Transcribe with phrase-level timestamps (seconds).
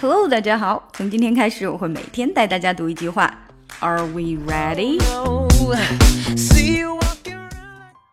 [0.00, 0.88] Hello，大家好。
[0.92, 3.32] 从今天开始，我会每天带大家读一句话。
[3.80, 5.02] Are we ready？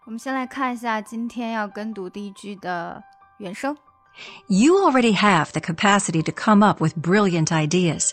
[0.06, 3.02] 我们先来看一下今天要跟读第一句的
[3.38, 3.76] 原声。
[4.48, 8.12] You already have the capacity to come up with brilliant ideas.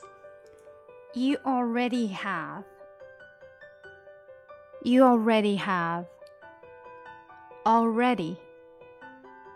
[1.14, 2.64] You already have.
[4.82, 6.04] You already have.
[7.64, 8.36] Already.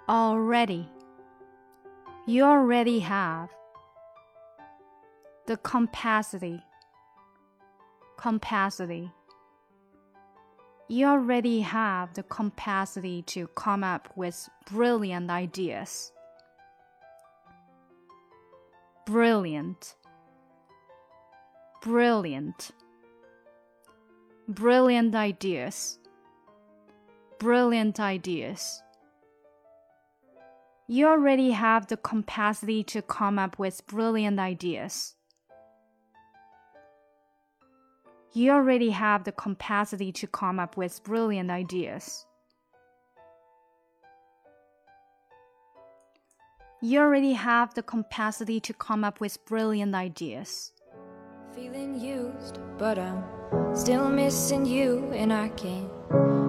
[0.06, 0.86] Already.
[2.26, 3.48] You already have
[5.49, 6.61] the capacity.
[8.17, 9.11] Capacity.
[10.87, 16.11] You already have the capacity to come up with brilliant ideas.
[19.07, 19.95] Brilliant.
[21.81, 22.69] Brilliant.
[24.47, 25.97] Brilliant ideas.
[27.39, 28.83] Brilliant ideas.
[30.87, 35.15] You already have the capacity to come up with brilliant ideas.
[38.33, 42.27] You already have the capacity to come up with brilliant ideas.
[46.79, 50.71] You already have the capacity to come up with brilliant ideas.
[51.55, 53.23] Feeling used, but I'm
[53.75, 56.48] still missing you, and I can't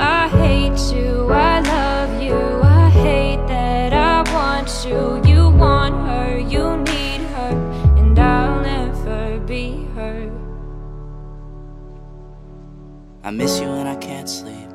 [13.23, 14.67] I miss you when I can't sleep.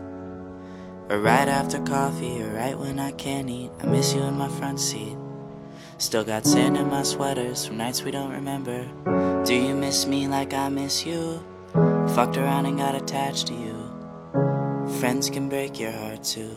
[1.09, 3.73] Or right after coffee, or right when I can't eat.
[3.83, 5.17] I miss you in my front seat.
[5.99, 8.87] Still got sand in my sweaters from nights we don't remember.
[9.45, 11.43] Do you miss me like I miss you?
[12.15, 13.75] Fucked around and got attached to you.
[15.01, 16.57] Friends can break your heart too.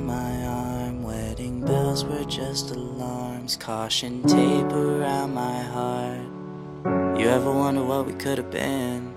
[1.91, 7.19] bells were just alarms, caution tape around my heart.
[7.19, 9.13] You ever wonder what we could have been?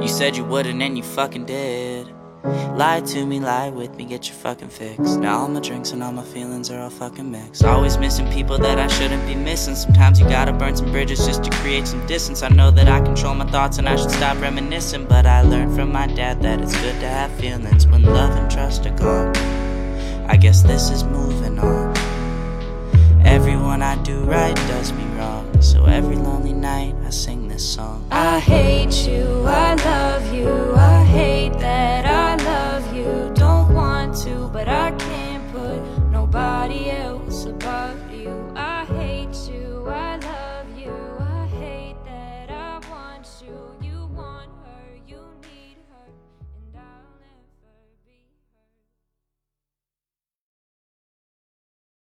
[0.00, 2.06] You said you wouldn't, and you fucking did.
[2.44, 5.00] Lie to me, lie with me, get your fucking fix.
[5.16, 7.64] Now all my drinks and all my feelings are all fucking mixed.
[7.64, 9.74] Always missing people that I shouldn't be missing.
[9.74, 12.44] Sometimes you gotta burn some bridges just to create some distance.
[12.44, 15.06] I know that I control my thoughts and I should stop reminiscing.
[15.06, 18.48] But I learned from my dad that it's good to have feelings when love and
[18.48, 19.34] trust are gone.
[20.28, 21.91] I guess this is moving on.
[23.32, 25.62] Everyone I do right does me wrong.
[25.62, 28.06] So every lonely night I sing this song.
[28.10, 31.01] I hate you, I love you, I